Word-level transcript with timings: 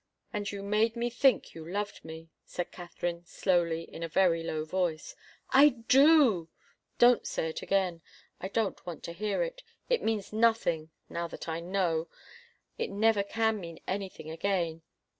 "And 0.33 0.51
you 0.51 0.63
made 0.63 0.95
me 0.95 1.11
think 1.11 1.53
you 1.53 1.63
loved 1.63 2.03
me," 2.03 2.31
said 2.43 2.71
Katharine, 2.71 3.23
slowly, 3.27 3.83
in 3.83 4.01
a 4.01 4.07
very 4.09 4.41
low 4.41 4.65
voice. 4.65 5.15
"I 5.51 5.69
do" 5.87 6.49
"Don't 6.97 7.27
say 7.27 7.49
it 7.51 7.61
again. 7.61 8.01
I 8.39 8.47
don't 8.47 8.83
want 8.87 9.03
to 9.03 9.13
hear 9.13 9.43
it. 9.43 9.61
It 9.91 10.01
means 10.01 10.33
nothing, 10.33 10.89
now 11.07 11.27
that 11.27 11.47
I 11.47 11.59
know 11.59 12.07
it 12.79 12.89
never 12.89 13.21
can 13.21 13.59
mean 13.59 13.79
anything 13.87 14.31
again. 14.31 14.81